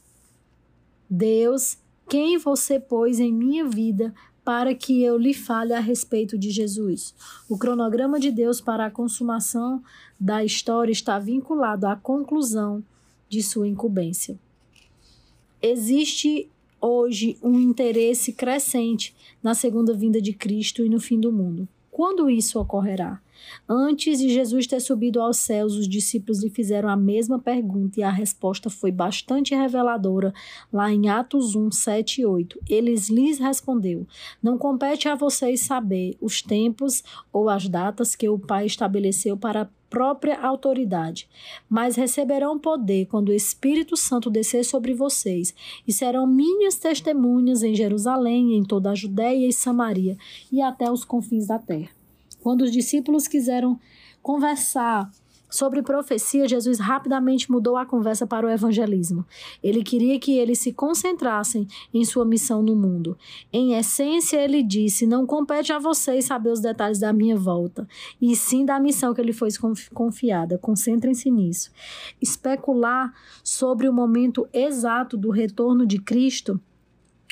Deus, 1.10 1.78
quem 2.10 2.38
você 2.38 2.80
pôs 2.80 3.20
em 3.20 3.32
minha 3.32 3.66
vida 3.66 4.14
para 4.44 4.76
que 4.76 5.02
eu 5.02 5.18
lhe 5.18 5.34
fale 5.34 5.74
a 5.74 5.80
respeito 5.80 6.38
de 6.38 6.52
Jesus. 6.52 7.16
O 7.50 7.58
cronograma 7.58 8.20
de 8.20 8.30
Deus 8.30 8.62
para 8.62 8.86
a 8.86 8.92
consumação 8.92 9.84
da 10.20 10.46
história 10.46 10.92
está 10.92 11.18
vinculado 11.18 11.88
à 11.88 11.96
conclusão 11.96 12.84
de 13.28 13.42
sua 13.42 13.68
incumbência. 13.68 14.40
Existe 15.60 16.48
hoje 16.80 17.40
um 17.42 17.60
interesse 17.60 18.34
crescente 18.34 19.16
na 19.42 19.56
segunda 19.56 19.94
vinda 19.96 20.22
de 20.22 20.32
Cristo 20.32 20.86
e 20.86 20.90
no 20.90 21.00
fim 21.00 21.20
do 21.20 21.32
mundo. 21.32 21.68
Quando 21.96 22.30
isso 22.30 22.60
ocorrerá? 22.60 23.22
Antes 23.70 24.20
de 24.20 24.28
Jesus 24.28 24.68
ter 24.68 24.82
subido 24.82 25.22
aos 25.22 25.38
céus, 25.38 25.76
os 25.76 25.88
discípulos 25.88 26.44
lhe 26.44 26.50
fizeram 26.50 26.90
a 26.90 26.98
mesma 26.98 27.40
pergunta 27.40 28.02
e 28.02 28.04
a 28.04 28.10
resposta 28.10 28.70
foi 28.70 28.92
bastante 28.92 29.56
reveladora 29.56 30.34
lá 30.74 30.92
em 30.92 31.08
Atos 31.08 31.56
1, 31.56 31.72
7 31.72 32.20
e 32.20 32.26
8. 32.26 32.60
Eles 32.70 33.08
lhes 33.08 33.40
respondeu: 33.40 34.06
Não 34.44 34.58
compete 34.58 35.08
a 35.08 35.16
vocês 35.16 35.62
saber 35.62 36.18
os 36.20 36.42
tempos 36.42 37.02
ou 37.32 37.48
as 37.50 37.70
datas 37.70 38.14
que 38.14 38.28
o 38.28 38.38
Pai 38.38 38.66
estabeleceu 38.66 39.38
para 39.38 39.70
própria 39.96 40.38
autoridade, 40.42 41.26
mas 41.70 41.96
receberão 41.96 42.60
poder 42.60 43.06
quando 43.06 43.30
o 43.30 43.34
Espírito 43.34 43.96
Santo 43.96 44.30
descer 44.30 44.66
sobre 44.66 44.94
vocês, 44.94 45.56
e 45.88 45.94
serão 45.94 46.28
minhas 46.28 46.76
testemunhas 46.76 47.64
em 47.64 47.74
Jerusalém, 47.74 48.58
em 48.58 48.64
toda 48.66 48.92
a 48.92 48.94
Judéia 48.94 49.48
e 49.48 49.54
Samaria 49.54 50.18
e 50.52 50.62
até 50.62 50.92
os 50.92 51.06
confins 51.06 51.48
da 51.48 51.58
terra. 51.58 51.92
Quando 52.44 52.64
os 52.64 52.74
discípulos 52.74 53.26
quiseram 53.26 53.80
conversar 54.22 55.10
sobre 55.56 55.82
profecia, 55.82 56.48
Jesus 56.48 56.80
rapidamente 56.80 57.50
mudou 57.50 57.78
a 57.78 57.86
conversa 57.86 58.28
para 58.28 58.46
o 58.46 58.50
evangelismo. 58.50 59.26
Ele 59.64 59.84
queria 59.84 60.20
que 60.20 60.38
eles 60.38 60.60
se 60.60 60.74
concentrassem 60.74 61.66
em 61.94 62.04
sua 62.04 62.26
missão 62.26 62.62
no 62.62 62.76
mundo. 62.76 63.18
Em 63.54 63.74
essência, 63.74 64.38
ele 64.38 64.62
disse: 64.62 65.08
Não 65.08 65.26
compete 65.26 65.72
a 65.72 65.80
vocês 65.80 66.26
saber 66.26 66.52
os 66.52 66.60
detalhes 66.60 67.00
da 67.00 67.14
minha 67.14 67.38
volta, 67.38 67.88
e 68.22 68.36
sim 68.36 68.66
da 68.66 68.80
missão 68.80 69.14
que 69.14 69.22
lhe 69.22 69.32
foi 69.32 69.50
confiada. 69.94 70.58
Concentrem-se 70.58 71.32
nisso. 71.32 71.72
Especular 72.22 73.14
sobre 73.42 73.88
o 73.88 73.94
momento 73.94 74.48
exato 74.52 75.16
do 75.16 75.30
retorno 75.30 75.86
de 75.86 76.00
Cristo 76.00 76.60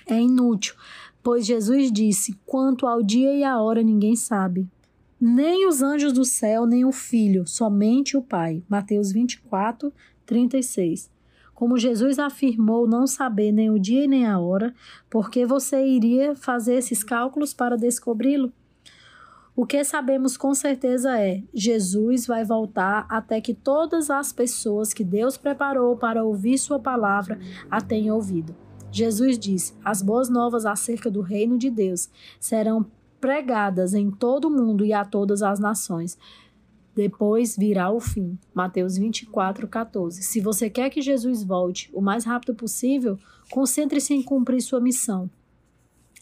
é 0.08 0.20
inútil, 0.20 0.76
pois 1.22 1.46
Jesus 1.46 1.92
disse: 1.92 2.40
Quanto 2.46 2.88
ao 2.88 3.04
dia 3.04 3.36
e 3.36 3.44
à 3.44 3.60
hora 3.62 3.84
ninguém 3.84 4.16
sabe 4.16 4.66
nem 5.26 5.66
os 5.66 5.82
anjos 5.82 6.12
do 6.12 6.26
céu, 6.26 6.66
nem 6.66 6.84
o 6.84 6.92
Filho, 6.92 7.48
somente 7.48 8.18
o 8.18 8.22
Pai. 8.22 8.62
Mateus 8.68 9.14
24, 9.14 9.90
36. 10.26 11.10
Como 11.56 11.78
Jesus 11.78 12.20
afirmou 12.20 12.86
não 12.86 13.08
saber 13.08 13.54
nem 13.54 13.70
o 13.70 13.80
dia 13.80 14.04
e 14.04 14.08
nem 14.08 14.26
a 14.26 14.38
hora, 14.38 14.76
por 15.10 15.30
que 15.30 15.46
você 15.46 15.88
iria 15.88 16.36
fazer 16.36 16.74
esses 16.74 17.06
cálculos 17.06 17.54
para 17.54 17.78
descobri-lo? 17.78 18.52
O 19.56 19.66
que 19.66 19.82
sabemos 19.86 20.36
com 20.36 20.54
certeza 20.54 21.18
é: 21.18 21.42
Jesus 21.54 22.28
vai 22.28 22.44
voltar 22.44 23.08
até 23.10 23.40
que 23.40 23.54
todas 23.54 24.10
as 24.10 24.34
pessoas 24.34 24.94
que 24.94 25.06
Deus 25.06 25.38
preparou 25.38 25.96
para 25.96 26.26
ouvir 26.26 26.58
Sua 26.58 26.80
palavra 26.80 27.40
a 27.72 27.80
tenham 27.80 28.18
ouvido. 28.18 28.54
Jesus 28.92 29.40
disse: 29.40 29.74
As 29.86 30.02
boas 30.02 30.28
novas 30.28 30.66
acerca 30.66 31.10
do 31.10 31.22
reino 31.22 31.58
de 31.58 31.70
Deus 31.70 32.10
serão 32.42 32.86
pregadas 33.24 33.94
em 33.94 34.12
todo 34.12 34.50
o 34.50 34.52
mundo 34.52 34.84
e 34.84 34.92
a 34.92 35.06
todas 35.06 35.42
as 35.42 35.58
nações. 35.58 36.18
Depois 36.94 37.56
virá 37.56 37.90
o 37.90 38.02
fim. 38.02 38.38
Mateus 38.54 38.98
24, 38.98 39.66
14. 39.66 40.22
Se 40.24 40.42
você 40.42 40.70
quer 40.70 40.90
que 40.90 41.02
Jesus 41.02 41.42
volte 41.42 41.90
o 41.94 42.02
mais 42.02 42.26
rápido 42.26 42.54
possível, 42.54 43.18
concentre-se 43.50 44.14
em 44.14 44.22
cumprir 44.22 44.60
sua 44.60 44.82
missão, 44.82 45.30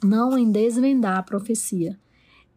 não 0.03 0.37
em 0.37 0.51
desvendar 0.51 1.17
a 1.17 1.23
profecia. 1.23 1.99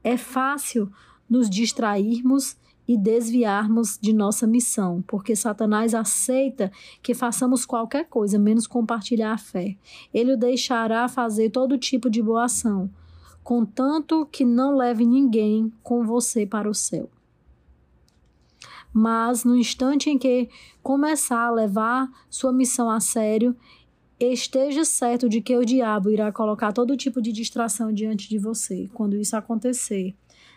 É 0.02 0.18
fácil 0.18 0.92
nos 1.26 1.48
distrairmos 1.48 2.58
e 2.86 2.98
desviarmos 2.98 3.98
de 3.98 4.12
nossa 4.12 4.46
missão, 4.46 5.02
porque 5.06 5.34
Satanás 5.34 5.94
aceita 5.94 6.70
que 7.02 7.14
façamos 7.14 7.64
qualquer 7.64 8.10
coisa 8.10 8.38
menos 8.38 8.66
compartilhar 8.66 9.32
a 9.32 9.38
fé. 9.38 9.74
Ele 10.12 10.34
o 10.34 10.36
deixará 10.36 11.08
fazer 11.08 11.48
todo 11.48 11.78
tipo 11.78 12.10
de 12.10 12.22
boa 12.22 12.44
ação 12.44 12.90
contanto 13.44 14.26
que 14.32 14.44
não 14.44 14.74
leve 14.74 15.04
ninguém 15.04 15.70
com 15.82 16.02
você 16.02 16.46
para 16.46 16.68
o 16.68 16.74
céu. 16.74 17.10
Mas 18.92 19.44
no 19.44 19.54
instante 19.54 20.08
em 20.08 20.16
que 20.16 20.48
começar 20.82 21.46
a 21.46 21.50
levar 21.50 22.08
sua 22.30 22.52
missão 22.52 22.88
a 22.88 23.00
sério, 23.00 23.54
esteja 24.18 24.84
certo 24.84 25.28
de 25.28 25.40
que 25.40 25.56
o 25.56 25.64
diabo 25.64 26.10
irá 26.10 26.32
colocar 26.32 26.72
todo 26.72 26.96
tipo 26.96 27.20
de 27.20 27.32
distração 27.32 27.92
diante 27.92 28.28
de 28.28 28.38
você. 28.38 28.88
Quando 28.94 29.16
isso 29.16 29.36
acontecer, 29.36 30.14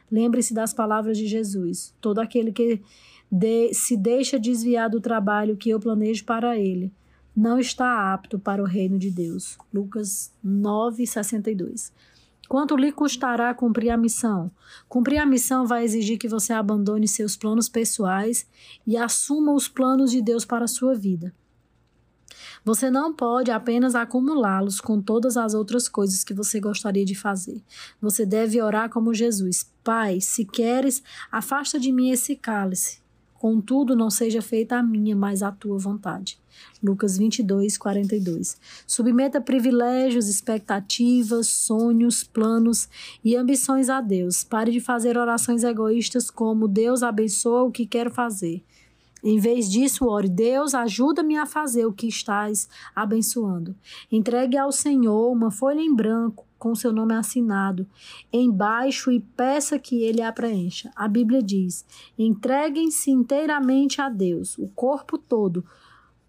lembre-se 0.10 0.54
das 0.54 0.74
palavras 0.74 1.18
de 1.18 1.28
Jesus: 1.28 1.94
todo 2.00 2.20
aquele 2.20 2.52
que 2.52 2.82
de, 3.30 3.74
se 3.74 3.98
deixa 3.98 4.40
desviar 4.40 4.90
do 4.90 5.02
trabalho 5.02 5.58
que 5.58 5.70
eu 5.70 5.80
planejo 5.80 6.24
para 6.24 6.58
ele 6.58 6.94
não 7.36 7.60
está 7.60 8.14
apto 8.14 8.40
para 8.40 8.64
o 8.64 8.66
reino 8.66 8.98
de 8.98 9.12
Deus. 9.12 9.58
Lucas 9.74 10.34
9, 10.44 11.06
62. 11.06 11.92
Quanto 12.48 12.78
lhe 12.78 12.92
custará 12.92 13.54
cumprir 13.54 13.90
a 13.90 13.98
missão? 13.98 14.50
Cumprir 14.88 15.18
a 15.18 15.26
missão 15.26 15.66
vai 15.66 15.84
exigir 15.84 16.18
que 16.18 16.28
você 16.28 16.54
abandone 16.54 17.08
seus 17.08 17.36
planos 17.36 17.68
pessoais 17.68 18.48
e 18.86 18.96
assuma 18.96 19.54
os 19.54 19.68
planos 19.68 20.12
de 20.12 20.22
Deus 20.22 20.46
para 20.46 20.66
a 20.66 20.68
sua 20.68 20.96
vida. 20.96 21.34
Você 22.64 22.90
não 22.90 23.14
pode 23.14 23.52
apenas 23.52 23.96
acumulá-los 23.96 24.82
com 24.82 25.02
todas 25.02 25.38
as 25.38 25.54
outras 25.54 25.88
coisas 25.88 26.24
que 26.24 26.34
você 26.34 26.60
gostaria 26.60 27.06
de 27.06 27.16
fazer. 27.16 27.64
Você 28.02 28.26
deve 28.26 28.62
orar 28.62 28.90
como 28.90 29.14
Jesus: 29.14 29.72
Pai, 29.84 30.20
se 30.20 30.46
queres, 30.46 31.02
afasta 31.32 31.80
de 31.80 31.92
mim 31.92 32.10
esse 32.10 32.36
cálice. 32.36 33.00
Contudo, 33.40 33.96
não 33.96 34.10
seja 34.10 34.42
feita 34.42 34.78
a 34.78 34.84
minha, 34.84 35.16
mas 35.16 35.44
a 35.44 35.52
tua 35.52 35.78
vontade. 35.78 36.40
Lucas 36.84 37.18
22, 37.18 37.78
42. 37.78 38.58
Submeta 38.88 39.40
privilégios, 39.40 40.28
expectativas, 40.28 41.48
sonhos, 41.48 42.24
planos 42.24 42.90
e 43.24 43.36
ambições 43.36 43.90
a 43.90 44.02
Deus. 44.02 44.44
Pare 44.44 44.72
de 44.72 44.80
fazer 44.80 45.18
orações 45.18 45.64
egoístas 45.64 46.32
como 46.32 46.68
Deus 46.68 47.04
abençoa 47.04 47.64
o 47.64 47.72
que 47.72 47.86
quero 47.86 48.10
fazer. 48.10 48.64
Em 49.24 49.38
vez 49.40 49.70
disso, 49.70 50.06
ore: 50.06 50.30
Deus, 50.30 50.74
ajuda-me 50.74 51.38
a 51.38 51.46
fazer 51.46 51.86
o 51.86 51.94
que 51.94 52.08
estás 52.08 52.68
abençoando. 52.96 53.76
Entregue 54.12 54.58
ao 54.58 54.72
Senhor 54.72 55.32
uma 55.32 55.52
folha 55.52 55.82
em 55.82 55.94
branco 55.94 56.47
com 56.58 56.76
seu 56.76 56.92
nome 56.92 57.14
assinado 57.14 57.88
embaixo 58.32 59.12
e 59.12 59.20
peça 59.20 59.78
que 59.80 60.04
ele 60.04 60.22
a 60.22 60.32
preencha. 60.32 60.92
A 60.96 61.08
Bíblia 61.08 61.42
diz: 61.42 61.86
entreguem-se 62.18 63.12
inteiramente 63.12 64.02
a 64.02 64.10
Deus, 64.10 64.58
o 64.58 64.68
corpo 64.70 65.18
todo, 65.18 65.64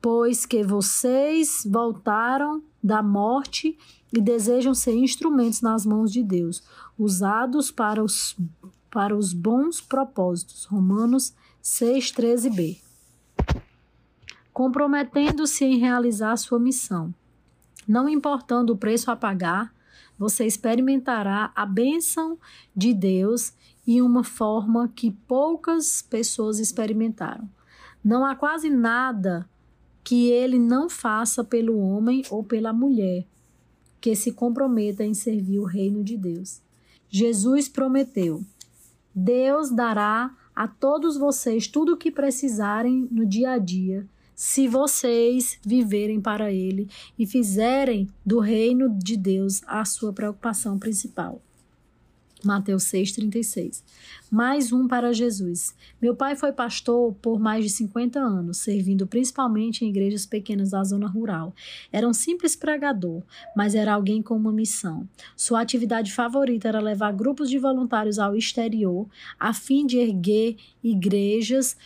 pois 0.01 0.47
que 0.47 0.63
vocês 0.63 1.67
voltaram 1.69 2.63
da 2.83 3.03
morte 3.03 3.77
e 4.13 4.21
desejam 4.21 4.75
ser 4.75 4.95
instrumentos 4.95 5.61
nas 5.61 5.85
mãos 5.85 6.13
de 6.13 6.23
Deus, 6.23 6.63
usados 6.99 7.71
para 7.71 8.03
os, 8.03 8.37
para 8.91 9.17
os 9.17 9.33
bons 9.33 9.81
propósitos. 9.81 10.65
Romanos 10.65 11.35
6,13b. 11.63 12.81
Comprometendo-se 14.53 15.65
em 15.65 15.79
realizar 15.79 16.37
sua 16.37 16.59
missão. 16.59 17.15
Não 17.87 18.09
importando 18.09 18.73
o 18.73 18.77
preço 18.77 19.11
a 19.11 19.17
pagar, 19.17 19.73
você 20.19 20.45
experimentará 20.45 21.53
a 21.55 21.65
bênção 21.65 22.39
de 22.75 22.93
Deus 22.93 23.53
em 23.87 24.03
uma 24.03 24.25
forma 24.25 24.89
que 24.89 25.11
poucas 25.11 26.03
pessoas 26.03 26.59
experimentaram. 26.59 27.49
Não 28.05 28.25
há 28.25 28.35
quase 28.35 28.69
nada 28.69 29.49
que 30.03 30.29
ele 30.31 30.59
não 30.59 30.89
faça 30.89 31.45
pelo 31.45 31.79
homem 31.79 32.23
ou 32.31 32.43
pela 32.43 32.73
mulher 32.73 33.27
que 34.01 34.15
se 34.15 34.33
comprometa 34.33 35.05
em 35.05 35.15
servir 35.15 35.59
o 35.59 35.65
reino 35.65 36.03
de 36.03 36.17
Deus. 36.17 36.61
Jesus 37.09 37.69
prometeu: 37.69 38.45
Deus 39.15 39.71
dará 39.71 40.35
a 40.55 40.67
todos 40.67 41.17
vocês 41.17 41.67
tudo 41.67 41.95
o 41.95 41.97
que 41.97 42.11
precisarem 42.11 43.09
no 43.11 43.25
dia 43.25 43.53
a 43.53 43.59
dia, 43.59 44.07
se 44.39 44.69
vocês 44.69 45.59
viverem 45.67 46.21
para 46.21 46.53
Ele 46.53 46.89
e 47.19 47.27
fizerem 47.27 48.09
do 48.25 48.39
reino 48.39 48.89
de 48.97 49.17
Deus 49.17 49.63
a 49.67 49.85
sua 49.85 50.13
preocupação 50.13 50.79
principal. 50.79 51.43
Mateus 52.45 52.85
6,36. 52.85 53.83
Mais 54.31 54.73
um 54.73 54.87
para 54.87 55.13
Jesus. 55.13 55.75
Meu 56.01 56.15
pai 56.15 56.37
foi 56.37 56.53
pastor 56.53 57.15
por 57.15 57.41
mais 57.41 57.65
de 57.65 57.71
50 57.71 58.21
anos, 58.21 58.59
servindo 58.59 59.09
principalmente 59.09 59.85
em 59.85 59.89
igrejas 59.89 60.25
pequenas 60.25 60.71
da 60.71 60.85
zona 60.85 61.09
rural. 61.09 61.53
Era 61.91 62.07
um 62.07 62.13
simples 62.13 62.55
pregador, 62.55 63.25
mas 63.57 63.75
era 63.75 63.93
alguém 63.93 64.23
com 64.23 64.37
uma 64.37 64.53
missão. 64.53 65.09
Sua 65.37 65.61
atividade 65.61 66.13
favorita 66.13 66.69
era 66.69 66.79
levar 66.79 67.13
grupos 67.13 67.51
de 67.51 67.59
voluntários 67.59 68.21
ao 68.21 68.37
exterior, 68.37 69.09
a 69.37 69.53
fim 69.53 69.85
de 69.85 69.99
erguer 69.99 70.55
igrejas 70.81 71.77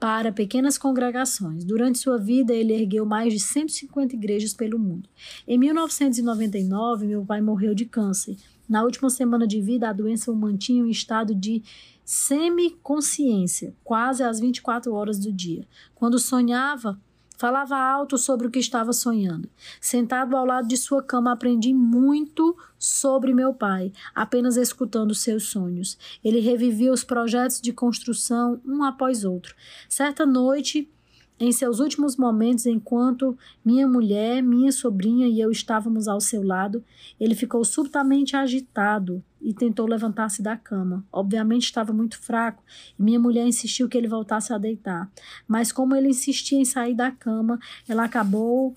para 0.00 0.32
pequenas 0.32 0.78
congregações. 0.78 1.62
Durante 1.62 1.98
sua 1.98 2.16
vida, 2.16 2.54
ele 2.54 2.72
ergueu 2.72 3.04
mais 3.04 3.34
de 3.34 3.38
150 3.38 4.16
igrejas 4.16 4.54
pelo 4.54 4.78
mundo. 4.78 5.06
Em 5.46 5.58
1999, 5.58 7.06
meu 7.06 7.22
pai 7.22 7.42
morreu 7.42 7.74
de 7.74 7.84
câncer. 7.84 8.36
Na 8.66 8.82
última 8.82 9.10
semana 9.10 9.46
de 9.46 9.60
vida, 9.60 9.90
a 9.90 9.92
doença 9.92 10.32
o 10.32 10.34
mantinha 10.36 10.82
em 10.82 10.90
estado 10.90 11.34
de 11.34 11.62
semiconsciência, 12.02 13.74
quase 13.84 14.22
às 14.22 14.40
24 14.40 14.92
horas 14.94 15.18
do 15.18 15.30
dia. 15.30 15.66
Quando 15.94 16.18
sonhava, 16.18 16.98
falava 17.40 17.74
alto 17.74 18.18
sobre 18.18 18.46
o 18.46 18.50
que 18.50 18.58
estava 18.58 18.92
sonhando. 18.92 19.48
Sentado 19.80 20.36
ao 20.36 20.44
lado 20.44 20.68
de 20.68 20.76
sua 20.76 21.02
cama, 21.02 21.32
aprendi 21.32 21.72
muito 21.72 22.54
sobre 22.78 23.32
meu 23.32 23.54
pai, 23.54 23.94
apenas 24.14 24.58
escutando 24.58 25.14
seus 25.14 25.44
sonhos. 25.44 25.96
Ele 26.22 26.38
revivia 26.38 26.92
os 26.92 27.02
projetos 27.02 27.58
de 27.58 27.72
construção 27.72 28.60
um 28.62 28.84
após 28.84 29.24
outro. 29.24 29.54
Certa 29.88 30.26
noite, 30.26 30.92
em 31.40 31.50
seus 31.52 31.80
últimos 31.80 32.16
momentos, 32.16 32.66
enquanto 32.66 33.36
minha 33.64 33.88
mulher, 33.88 34.42
minha 34.42 34.70
sobrinha 34.70 35.26
e 35.26 35.40
eu 35.40 35.50
estávamos 35.50 36.06
ao 36.06 36.20
seu 36.20 36.42
lado, 36.42 36.84
ele 37.18 37.34
ficou 37.34 37.64
subitamente 37.64 38.36
agitado 38.36 39.24
e 39.40 39.54
tentou 39.54 39.86
levantar-se 39.86 40.42
da 40.42 40.54
cama. 40.54 41.02
Obviamente 41.10 41.64
estava 41.64 41.94
muito 41.94 42.18
fraco 42.18 42.62
e 42.98 43.02
minha 43.02 43.18
mulher 43.18 43.46
insistiu 43.46 43.88
que 43.88 43.96
ele 43.96 44.06
voltasse 44.06 44.52
a 44.52 44.58
deitar. 44.58 45.10
Mas, 45.48 45.72
como 45.72 45.96
ele 45.96 46.08
insistia 46.08 46.58
em 46.58 46.64
sair 46.64 46.94
da 46.94 47.10
cama, 47.10 47.58
ela 47.88 48.04
acabou 48.04 48.76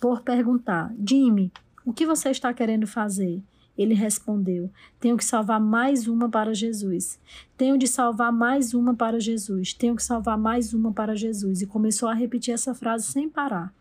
por 0.00 0.22
perguntar: 0.22 0.90
Jimmy, 1.06 1.52
o 1.84 1.92
que 1.92 2.06
você 2.06 2.30
está 2.30 2.54
querendo 2.54 2.86
fazer? 2.86 3.42
Ele 3.78 3.94
respondeu: 3.94 4.68
Tenho 4.98 5.16
que 5.16 5.24
salvar 5.24 5.60
mais 5.60 6.08
uma 6.08 6.28
para 6.28 6.52
Jesus. 6.52 7.18
Tenho 7.56 7.78
de 7.78 7.86
salvar 7.86 8.32
mais 8.32 8.74
uma 8.74 8.92
para 8.92 9.20
Jesus. 9.20 9.72
Tenho 9.72 9.94
que 9.94 10.02
salvar 10.02 10.36
mais 10.36 10.74
uma 10.74 10.92
para 10.92 11.14
Jesus. 11.14 11.62
E 11.62 11.66
começou 11.66 12.08
a 12.08 12.14
repetir 12.14 12.52
essa 12.52 12.74
frase 12.74 13.06
sem 13.06 13.28
parar. 13.28 13.72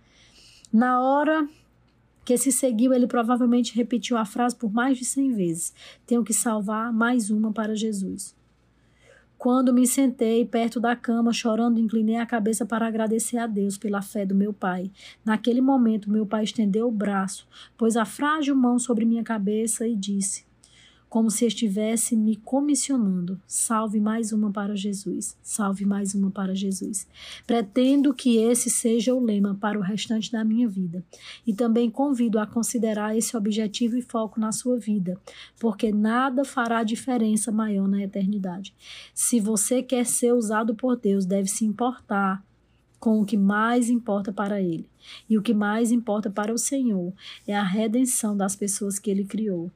Na 0.72 1.02
hora 1.02 1.50
que 2.24 2.38
se 2.38 2.52
seguiu, 2.52 2.94
ele 2.94 3.08
provavelmente 3.08 3.74
repetiu 3.76 4.18
a 4.18 4.26
frase 4.26 4.56
por 4.56 4.72
mais 4.72 5.00
de 5.00 5.06
cem 5.06 5.34
vezes: 5.34 5.74
Tenho 6.06 6.24
que 6.24 6.34
salvar 6.34 6.94
mais 6.94 7.32
uma 7.32 7.52
para 7.52 7.76
Jesus. 7.76 8.36
Quando 9.38 9.72
me 9.72 9.86
sentei 9.86 10.44
perto 10.44 10.80
da 10.80 10.96
cama, 10.96 11.32
chorando, 11.32 11.80
inclinei 11.80 12.16
a 12.16 12.26
cabeça 12.26 12.66
para 12.66 12.88
agradecer 12.88 13.38
a 13.38 13.46
Deus 13.46 13.78
pela 13.78 14.02
fé 14.02 14.26
do 14.26 14.34
meu 14.34 14.52
pai. 14.52 14.92
Naquele 15.24 15.62
momento, 15.62 16.10
meu 16.10 16.26
pai 16.26 16.44
estendeu 16.44 16.88
o 16.88 16.92
braço, 16.92 17.48
pôs 17.78 17.96
a 17.96 18.04
frágil 18.04 18.56
mão 18.56 18.80
sobre 18.80 19.06
minha 19.06 19.24
cabeça 19.24 19.88
e 19.88 19.96
disse: 19.96 20.47
como 21.10 21.32
se 21.32 21.46
estivesse 21.46 22.16
me 22.16 22.36
comissionando. 22.36 23.40
Salve 23.48 24.00
mais 24.00 24.32
uma 24.32 24.52
para 24.52 24.76
Jesus. 24.76 25.38
Salve 25.42 25.86
mais 25.86 26.14
uma 26.14 26.30
para 26.30 26.54
Jesus. 26.54 27.08
Pretendo 27.46 28.14
que 28.14 28.38
esse 28.38 28.70
seja 28.70 29.14
o 29.14 29.24
lema 29.24 29.56
para 29.60 29.80
o 29.80 29.82
restante 29.82 30.32
da 30.32 30.44
minha 30.44 30.68
vida. 30.68 31.04
E 31.46 31.54
também 31.54 31.90
convido 31.90 32.40
a 32.40 32.48
considerar 32.48 33.18
esse 33.18 33.36
objetivo 33.36 33.98
e 33.98 34.02
foco 34.02 34.40
na 34.40 34.52
sua 34.52 34.78
vida, 34.78 35.20
porque 35.60 35.92
nada 35.92 36.44
fará 36.44 36.84
diferença 36.84 37.52
maior 37.52 37.88
na 37.88 38.04
eternidade. 38.04 38.74
Se 39.14 39.40
você 39.40 39.82
quer 39.82 40.06
ser 40.06 40.34
usado 40.34 40.76
por 40.76 40.98
Deus, 40.98 41.26
deve 41.26 41.48
se 41.48 41.66
importar 41.66 42.47
com 43.00 43.22
o 43.22 43.26
que 43.26 43.38
mais 43.38 43.90
importa 43.90 44.32
para 44.32 44.62
ele. 44.62 44.90
E 45.30 45.38
o 45.38 45.42
que 45.42 45.54
mais 45.54 45.92
importa 45.92 46.30
para 46.30 46.54
o 46.54 46.58
Senhor 46.58 47.14
é 47.48 47.56
a 47.56 47.64
redenção 47.64 48.36
das 48.36 48.56
pessoas 48.56 49.00
que 49.00 49.10
ele 49.10 49.24
criou. 49.24 49.72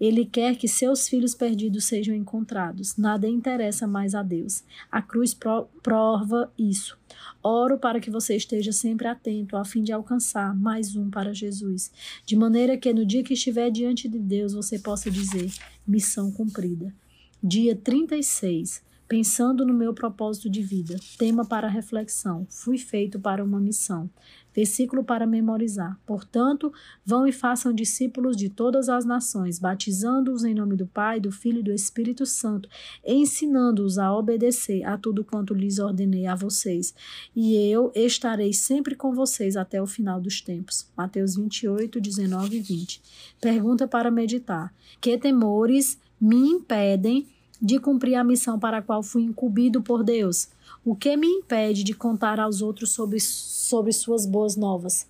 Ele 0.00 0.24
quer 0.24 0.56
que 0.56 0.68
seus 0.68 1.08
filhos 1.08 1.34
perdidos 1.34 1.84
sejam 1.84 2.14
encontrados. 2.14 2.96
Nada 2.96 3.26
interessa 3.26 3.86
mais 3.86 4.14
a 4.14 4.22
Deus. 4.22 4.62
A 4.90 5.02
cruz 5.02 5.34
pro 5.34 5.66
prova 5.82 6.52
isso. 6.58 6.96
Oro 7.42 7.78
para 7.78 8.00
que 8.00 8.10
você 8.10 8.36
esteja 8.36 8.72
sempre 8.72 9.08
atento 9.08 9.56
a 9.56 9.64
fim 9.64 9.82
de 9.82 9.92
alcançar 9.92 10.54
mais 10.54 10.94
um 10.94 11.10
para 11.10 11.32
Jesus, 11.32 11.90
de 12.24 12.36
maneira 12.36 12.76
que 12.76 12.92
no 12.92 13.06
dia 13.06 13.22
que 13.22 13.34
estiver 13.34 13.70
diante 13.70 14.08
de 14.08 14.18
Deus 14.18 14.52
você 14.52 14.78
possa 14.78 15.10
dizer: 15.10 15.50
missão 15.86 16.30
cumprida. 16.30 16.94
Dia 17.42 17.76
36 17.76 18.82
Pensando 19.08 19.64
no 19.64 19.72
meu 19.72 19.94
propósito 19.94 20.50
de 20.50 20.60
vida, 20.62 20.96
tema 21.16 21.44
para 21.44 21.68
reflexão, 21.68 22.44
fui 22.50 22.76
feito 22.76 23.20
para 23.20 23.44
uma 23.44 23.60
missão. 23.60 24.10
Versículo 24.52 25.04
para 25.04 25.26
memorizar. 25.26 25.96
Portanto, 26.04 26.72
vão 27.04 27.24
e 27.24 27.30
façam 27.30 27.72
discípulos 27.72 28.36
de 28.36 28.48
todas 28.48 28.88
as 28.88 29.04
nações, 29.04 29.60
batizando-os 29.60 30.44
em 30.44 30.54
nome 30.54 30.74
do 30.74 30.86
Pai, 30.86 31.20
do 31.20 31.30
Filho 31.30 31.60
e 31.60 31.62
do 31.62 31.72
Espírito 31.72 32.26
Santo, 32.26 32.68
ensinando-os 33.04 33.96
a 33.96 34.12
obedecer 34.12 34.82
a 34.82 34.96
tudo 34.96 35.22
quanto 35.22 35.54
lhes 35.54 35.78
ordenei 35.78 36.26
a 36.26 36.34
vocês. 36.34 36.92
E 37.34 37.54
eu 37.54 37.92
estarei 37.94 38.52
sempre 38.52 38.96
com 38.96 39.14
vocês 39.14 39.56
até 39.56 39.80
o 39.80 39.86
final 39.86 40.20
dos 40.20 40.40
tempos. 40.40 40.90
Mateus 40.96 41.36
28, 41.36 42.00
19 42.00 42.56
e 42.56 42.60
20. 42.60 43.02
Pergunta 43.40 43.86
para 43.86 44.10
meditar: 44.10 44.74
Que 45.00 45.18
temores 45.18 46.00
me 46.18 46.48
impedem 46.48 47.28
de 47.60 47.78
cumprir 47.78 48.14
a 48.14 48.24
missão 48.24 48.58
para 48.58 48.78
a 48.78 48.82
qual 48.82 49.02
fui 49.02 49.22
incumbido 49.22 49.82
por 49.82 50.04
Deus? 50.04 50.48
O 50.84 50.94
que 50.94 51.16
me 51.16 51.26
impede 51.26 51.82
de 51.82 51.94
contar 51.94 52.38
aos 52.38 52.62
outros 52.62 52.92
sobre, 52.92 53.18
sobre 53.20 53.92
suas 53.92 54.26
boas 54.26 54.56
novas? 54.56 55.06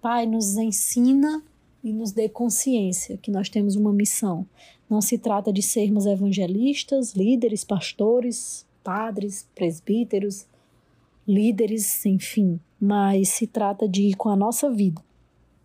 Pai, 0.00 0.26
nos 0.26 0.56
ensina 0.56 1.42
e 1.82 1.92
nos 1.92 2.12
dê 2.12 2.28
consciência 2.28 3.16
que 3.16 3.30
nós 3.30 3.48
temos 3.48 3.76
uma 3.76 3.92
missão. 3.92 4.46
Não 4.88 5.00
se 5.00 5.18
trata 5.18 5.52
de 5.52 5.62
sermos 5.62 6.06
evangelistas, 6.06 7.12
líderes, 7.14 7.64
pastores, 7.64 8.66
padres, 8.82 9.46
presbíteros, 9.54 10.46
líderes, 11.26 12.04
enfim, 12.04 12.60
mas 12.80 13.28
se 13.30 13.46
trata 13.46 13.88
de 13.88 14.02
ir 14.02 14.16
com 14.16 14.28
a 14.28 14.36
nossa 14.36 14.70
vida, 14.70 15.02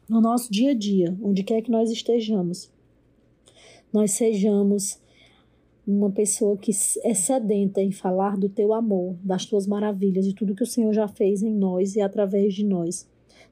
no 0.08 0.22
nosso 0.22 0.52
dia 0.52 0.72
a 0.72 0.76
dia, 0.76 1.18
onde 1.22 1.44
quer 1.44 1.62
que 1.62 1.72
nós 1.72 1.90
estejamos, 1.90 2.70
nós 3.92 4.12
sejamos 4.12 5.00
uma 5.88 6.12
pessoa 6.12 6.58
que 6.58 6.72
é 7.04 7.14
sedenta 7.14 7.82
em 7.82 7.92
falar 7.92 8.36
do 8.36 8.50
teu 8.50 8.74
amor, 8.74 9.16
das 9.24 9.46
tuas 9.46 9.66
maravilhas, 9.66 10.26
de 10.26 10.36
tudo 10.36 10.54
que 10.54 10.64
o 10.64 10.68
Senhor 10.68 10.92
já 10.92 11.08
fez 11.08 11.42
em 11.42 11.54
nós 11.54 11.96
e 11.96 12.02
através 12.02 12.54
de 12.54 12.66
nós. 12.66 13.08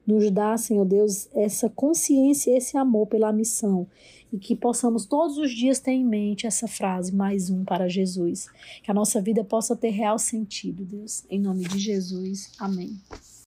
Nos 0.05 0.29
dá, 0.29 0.55
Senhor 0.57 0.85
Deus, 0.85 1.29
essa 1.33 1.69
consciência, 1.69 2.55
esse 2.55 2.77
amor 2.77 3.07
pela 3.07 3.33
missão 3.33 3.87
e 4.31 4.37
que 4.37 4.55
possamos 4.55 5.05
todos 5.05 5.37
os 5.37 5.51
dias 5.51 5.79
ter 5.79 5.91
em 5.91 6.05
mente 6.05 6.45
essa 6.45 6.67
frase, 6.67 7.15
mais 7.15 7.49
um 7.49 7.63
para 7.63 7.87
Jesus. 7.87 8.47
Que 8.83 8.91
a 8.91 8.93
nossa 8.93 9.21
vida 9.21 9.43
possa 9.43 9.75
ter 9.75 9.91
real 9.91 10.19
sentido, 10.19 10.83
Deus. 10.83 11.23
Em 11.29 11.39
nome 11.39 11.63
de 11.63 11.79
Jesus. 11.79 12.51
Amém. 12.59 12.99